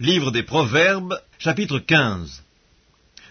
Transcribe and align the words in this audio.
Livre 0.00 0.32
des 0.32 0.42
Proverbes, 0.42 1.20
chapitre 1.38 1.78
15. 1.78 2.42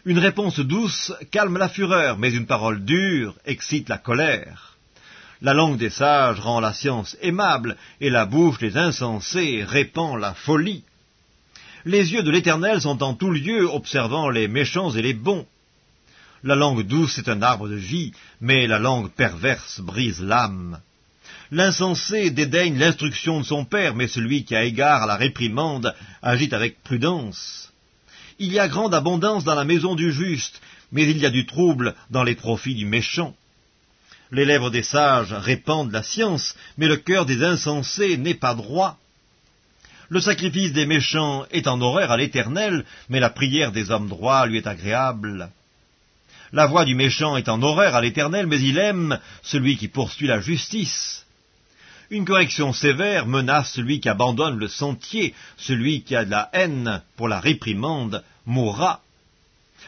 Une 0.06 0.18
réponse 0.18 0.62
douce 0.62 1.12
calme 1.30 1.58
la 1.58 1.68
fureur, 1.68 2.18
mais 2.18 2.34
une 2.34 2.46
parole 2.46 2.86
dure 2.86 3.36
excite 3.44 3.90
la 3.90 3.98
colère. 3.98 4.78
La 5.42 5.54
langue 5.54 5.78
des 5.78 5.90
sages 5.90 6.40
rend 6.40 6.62
la 6.62 6.72
science 6.72 7.18
aimable, 7.22 7.76
et 8.00 8.10
la 8.10 8.26
bouche 8.26 8.60
des 8.60 8.78
insensés 8.78 9.66
répand 9.66 10.18
la 10.18 10.34
folie. 10.34 10.86
Les 11.84 12.14
yeux 12.14 12.24
de 12.24 12.32
l'Éternel 12.32 12.80
sont 12.80 13.04
en 13.04 13.14
tout 13.14 13.32
lieu, 13.32 13.66
observant 13.70 14.30
les 14.30 14.48
méchants 14.48 14.92
et 14.92 15.02
les 15.02 15.14
bons. 15.14 15.46
La 16.46 16.56
langue 16.56 16.84
douce 16.84 17.18
est 17.18 17.28
un 17.28 17.42
arbre 17.42 17.68
de 17.68 17.76
vie, 17.76 18.14
mais 18.40 18.68
la 18.68 18.80
langue 18.80 19.12
perverse 19.12 19.82
brise 19.82 20.22
l'âme. 20.22 20.80
L'insensé 21.54 22.32
dédaigne 22.32 22.80
l'instruction 22.80 23.40
de 23.40 23.46
son 23.46 23.64
père, 23.64 23.94
mais 23.94 24.08
celui 24.08 24.44
qui 24.44 24.56
a 24.56 24.64
égard 24.64 25.04
à 25.04 25.06
la 25.06 25.16
réprimande 25.16 25.94
agit 26.24 26.52
avec 26.52 26.82
prudence. 26.82 27.72
Il 28.40 28.52
y 28.52 28.58
a 28.58 28.68
grande 28.68 28.96
abondance 28.96 29.44
dans 29.44 29.54
la 29.54 29.64
maison 29.64 29.94
du 29.94 30.12
juste, 30.12 30.60
mais 30.92 31.08
il 31.08 31.20
y 31.20 31.28
a 31.28 31.30
du 31.30 31.46
trouble 31.46 31.94
dans 32.10 32.24
les 32.24 32.34
profits 32.34 32.74
du 32.74 32.88
méchant. 32.88 33.36
Les 34.32 34.46
lèvres 34.46 34.72
des 34.72 34.82
sages 34.82 35.32
répandent 35.32 35.92
la 35.92 36.02
science, 36.02 36.56
mais 36.80 36.88
le 36.88 36.98
cœur 36.98 37.28
des 37.28 37.44
insensés 37.44 38.18
n'est 38.18 38.34
pas 38.34 38.56
droit. 38.56 38.98
Le 40.10 40.20
sacrifice 40.20 40.74
des 40.74 40.88
méchants 40.88 41.46
est 41.52 41.68
en 41.68 41.80
horreur 41.82 42.10
à 42.10 42.18
l'Éternel, 42.18 42.84
mais 43.10 43.20
la 43.20 43.30
prière 43.30 43.72
des 43.72 43.92
hommes 43.92 44.10
droits 44.10 44.48
lui 44.48 44.58
est 44.58 44.66
agréable. 44.66 45.52
La 46.52 46.66
voix 46.66 46.84
du 46.84 46.96
méchant 46.96 47.38
est 47.38 47.48
en 47.48 47.62
horreur 47.62 47.94
à 47.94 48.02
l'Éternel, 48.02 48.48
mais 48.48 48.60
il 48.60 48.80
aime 48.80 49.20
celui 49.44 49.78
qui 49.78 49.88
poursuit 49.88 50.26
la 50.26 50.40
justice. 50.40 51.24
Une 52.14 52.26
correction 52.26 52.74
sévère 52.74 53.26
menace 53.26 53.74
celui 53.74 54.00
qui 54.00 54.08
abandonne 54.08 54.60
le 54.60 54.68
sentier, 54.68 55.34
celui 55.58 56.04
qui 56.04 56.16
a 56.16 56.24
de 56.24 56.30
la 56.30 56.48
haine 56.54 57.02
pour 57.18 57.28
la 57.28 57.40
réprimande 57.40 58.24
mourra. 58.46 59.02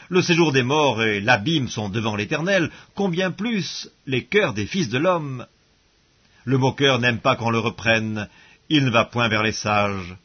Le 0.09 0.23
séjour 0.23 0.51
des 0.51 0.63
morts 0.63 1.03
et 1.03 1.21
l'abîme 1.21 1.69
sont 1.69 1.87
devant 1.87 2.15
l'Éternel, 2.15 2.71
combien 2.95 3.29
plus 3.29 3.87
les 4.07 4.25
cœurs 4.25 4.55
des 4.55 4.65
fils 4.65 4.89
de 4.89 4.97
l'homme. 4.97 5.45
Le 6.45 6.57
moqueur 6.57 6.97
n'aime 6.97 7.19
pas 7.19 7.35
qu'on 7.35 7.51
le 7.51 7.59
reprenne, 7.59 8.27
il 8.69 8.85
ne 8.85 8.89
va 8.89 9.05
point 9.05 9.27
vers 9.27 9.43
les 9.43 9.51
sages. 9.51 10.15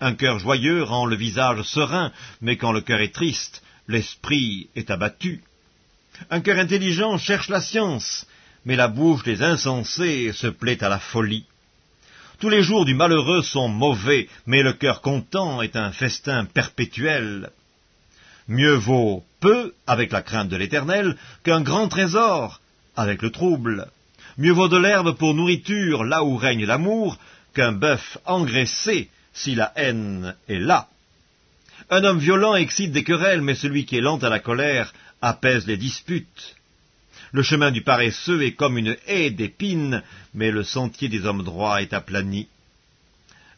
Un 0.00 0.14
cœur 0.14 0.38
joyeux 0.38 0.84
rend 0.84 1.04
le 1.04 1.16
visage 1.16 1.60
serein, 1.64 2.12
mais 2.40 2.56
quand 2.56 2.72
le 2.72 2.80
cœur 2.80 3.00
est 3.00 3.14
triste, 3.14 3.62
l'esprit 3.88 4.70
est 4.74 4.90
abattu. 4.90 5.42
Un 6.30 6.40
cœur 6.40 6.58
intelligent 6.58 7.18
cherche 7.18 7.50
la 7.50 7.60
science, 7.60 8.26
mais 8.64 8.76
la 8.76 8.88
bouche 8.88 9.22
des 9.22 9.42
insensés 9.42 10.32
se 10.32 10.46
plaît 10.46 10.82
à 10.82 10.88
la 10.88 10.98
folie. 10.98 11.46
Tous 12.38 12.48
les 12.48 12.62
jours 12.62 12.84
du 12.84 12.94
malheureux 12.94 13.42
sont 13.42 13.68
mauvais, 13.68 14.28
mais 14.46 14.62
le 14.62 14.72
cœur 14.72 15.02
content 15.02 15.60
est 15.60 15.76
un 15.76 15.92
festin 15.92 16.46
perpétuel. 16.46 17.50
Mieux 18.48 18.74
vaut 18.74 19.24
peu 19.40 19.74
avec 19.86 20.10
la 20.10 20.22
crainte 20.22 20.48
de 20.48 20.56
l'Éternel 20.56 21.16
qu'un 21.44 21.60
grand 21.60 21.88
trésor 21.88 22.60
avec 22.96 23.22
le 23.22 23.30
trouble. 23.30 23.88
Mieux 24.38 24.52
vaut 24.52 24.68
de 24.68 24.78
l'herbe 24.78 25.16
pour 25.16 25.34
nourriture 25.34 26.04
là 26.04 26.24
où 26.24 26.36
règne 26.36 26.64
l'amour 26.64 27.18
qu'un 27.54 27.72
bœuf 27.72 28.18
engraissé 28.24 29.10
si 29.32 29.54
la 29.54 29.72
haine 29.76 30.34
est 30.48 30.58
là. 30.58 30.88
Un 31.90 32.04
homme 32.04 32.18
violent 32.18 32.54
excite 32.54 32.92
des 32.92 33.04
querelles, 33.04 33.42
mais 33.42 33.54
celui 33.54 33.84
qui 33.84 33.96
est 33.96 34.00
lent 34.00 34.18
à 34.18 34.28
la 34.28 34.38
colère 34.38 34.92
apaise 35.20 35.66
les 35.66 35.76
disputes. 35.76 36.56
Le 37.32 37.42
chemin 37.42 37.70
du 37.70 37.82
paresseux 37.82 38.42
est 38.42 38.54
comme 38.54 38.76
une 38.76 38.96
haie 39.06 39.30
d'épines, 39.30 40.02
mais 40.34 40.50
le 40.50 40.64
sentier 40.64 41.08
des 41.08 41.24
hommes 41.26 41.44
droits 41.44 41.80
est 41.80 41.92
aplani. 41.92 42.48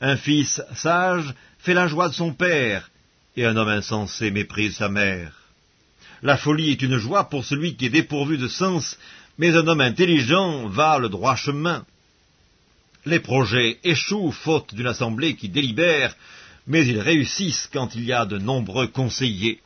Un 0.01 0.17
fils 0.17 0.61
sage 0.75 1.33
fait 1.59 1.75
la 1.75 1.87
joie 1.87 2.09
de 2.09 2.15
son 2.15 2.35
père, 2.35 2.91
et 3.37 3.47
un 3.47 3.57
homme 3.57 3.69
insensé 3.69 4.31
méprise 4.31 4.77
sa 4.77 4.89
mère. 4.89 5.33
La 6.23 6.37
folie 6.37 6.71
est 6.71 6.83
une 6.83 6.99
joie 6.99 7.31
pour 7.31 7.45
celui 7.45 7.77
qui 7.77 7.87
est 7.87 7.91
dépourvu 7.91 8.37
de 8.37 8.49
sens, 8.49 8.99
mais 9.39 9.57
un 9.57 9.67
homme 9.67 9.81
intelligent 9.81 10.69
va 10.69 10.99
le 10.99 11.09
droit 11.09 11.37
chemin. 11.37 11.85
Les 13.07 13.21
projets 13.21 13.79
échouent 13.85 14.33
faute 14.33 14.75
d'une 14.75 14.87
assemblée 14.87 15.35
qui 15.35 15.49
délibère, 15.49 16.15
mais 16.67 16.87
ils 16.87 17.01
réussissent 17.01 17.69
quand 17.73 17.95
il 17.95 18.05
y 18.05 18.13
a 18.13 18.27
de 18.27 18.39
nombreux 18.39 18.87
conseillers. 18.87 19.61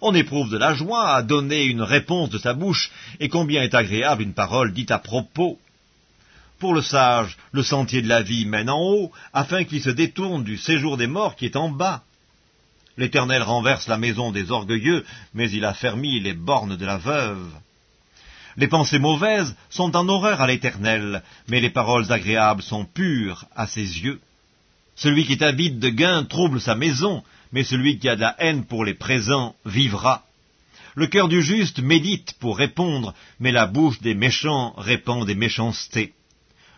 On 0.00 0.14
éprouve 0.14 0.50
de 0.50 0.58
la 0.58 0.74
joie 0.74 1.14
à 1.14 1.22
donner 1.22 1.64
une 1.64 1.82
réponse 1.82 2.30
de 2.30 2.38
sa 2.38 2.54
bouche, 2.54 2.90
et 3.20 3.28
combien 3.28 3.62
est 3.62 3.74
agréable 3.74 4.22
une 4.22 4.34
parole 4.34 4.72
dite 4.72 4.90
à 4.90 4.98
propos. 4.98 5.58
Pour 6.58 6.74
le 6.74 6.82
sage, 6.82 7.36
le 7.52 7.62
sentier 7.62 8.02
de 8.02 8.08
la 8.08 8.22
vie 8.22 8.46
mène 8.46 8.70
en 8.70 8.80
haut, 8.80 9.12
afin 9.32 9.64
qu'il 9.64 9.82
se 9.82 9.90
détourne 9.90 10.44
du 10.44 10.56
séjour 10.56 10.96
des 10.96 11.06
morts 11.06 11.36
qui 11.36 11.46
est 11.46 11.56
en 11.56 11.68
bas. 11.68 12.02
L'Éternel 12.96 13.42
renverse 13.42 13.88
la 13.88 13.98
maison 13.98 14.30
des 14.30 14.50
orgueilleux, 14.50 15.04
mais 15.34 15.50
il 15.50 15.64
a 15.64 15.74
fermi 15.74 16.20
les 16.20 16.32
bornes 16.32 16.76
de 16.76 16.86
la 16.86 16.96
veuve. 16.96 17.50
Les 18.56 18.68
pensées 18.68 19.00
mauvaises 19.00 19.56
sont 19.68 19.96
en 19.96 20.08
horreur 20.08 20.40
à 20.40 20.46
l'Éternel, 20.46 21.22
mais 21.48 21.60
les 21.60 21.70
paroles 21.70 22.12
agréables 22.12 22.62
sont 22.62 22.84
pures 22.84 23.46
à 23.56 23.66
ses 23.66 23.80
yeux. 23.80 24.20
Celui 24.94 25.26
qui 25.26 25.32
est 25.32 25.70
de 25.80 25.88
gain 25.88 26.24
trouble 26.24 26.60
sa 26.60 26.76
maison, 26.76 27.24
mais 27.54 27.62
celui 27.62 27.98
qui 28.00 28.08
a 28.08 28.16
de 28.16 28.20
la 28.20 28.34
haine 28.40 28.64
pour 28.64 28.84
les 28.84 28.94
présents 28.94 29.54
vivra. 29.64 30.24
Le 30.96 31.06
cœur 31.06 31.28
du 31.28 31.40
juste 31.40 31.78
médite 31.78 32.34
pour 32.40 32.58
répondre, 32.58 33.14
mais 33.38 33.52
la 33.52 33.66
bouche 33.66 34.00
des 34.00 34.14
méchants 34.14 34.74
répand 34.76 35.24
des 35.24 35.36
méchancetés. 35.36 36.14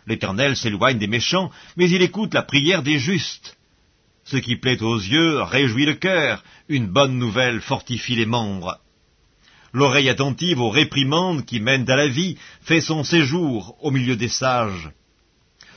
L'Éternel 0.06 0.54
s'éloigne 0.54 0.98
des 0.98 1.06
méchants, 1.06 1.50
mais 1.78 1.88
il 1.88 2.02
écoute 2.02 2.34
la 2.34 2.42
prière 2.42 2.82
des 2.82 2.98
justes. 2.98 3.56
Ce 4.24 4.36
qui 4.36 4.56
plaît 4.56 4.82
aux 4.82 4.98
yeux 4.98 5.40
réjouit 5.40 5.86
le 5.86 5.94
cœur, 5.94 6.44
une 6.68 6.88
bonne 6.88 7.16
nouvelle 7.16 7.62
fortifie 7.62 8.14
les 8.14 8.26
membres. 8.26 8.78
L'oreille 9.72 10.10
attentive 10.10 10.60
aux 10.60 10.70
réprimandes 10.70 11.46
qui 11.46 11.58
mènent 11.58 11.88
à 11.90 11.96
la 11.96 12.08
vie 12.08 12.36
fait 12.60 12.82
son 12.82 13.02
séjour 13.02 13.78
au 13.80 13.90
milieu 13.90 14.16
des 14.16 14.28
sages. 14.28 14.90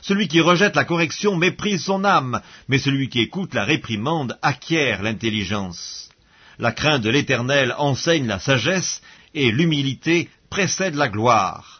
Celui 0.02 0.28
qui 0.28 0.40
rejette 0.40 0.76
la 0.76 0.84
correction 0.84 1.36
méprise 1.36 1.84
son 1.84 2.04
âme, 2.04 2.40
mais 2.68 2.78
celui 2.78 3.08
qui 3.08 3.20
écoute 3.20 3.54
la 3.54 3.64
réprimande 3.64 4.38
acquiert 4.42 5.02
l'intelligence. 5.02 6.08
La 6.58 6.72
crainte 6.72 7.02
de 7.02 7.10
l'Éternel 7.10 7.74
enseigne 7.78 8.26
la 8.26 8.38
sagesse, 8.38 9.02
et 9.34 9.50
l'humilité 9.50 10.28
précède 10.50 10.94
la 10.94 11.08
gloire. 11.08 11.79